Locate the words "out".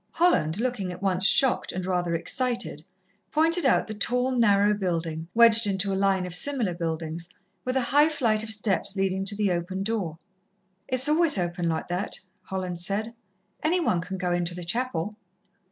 3.67-3.85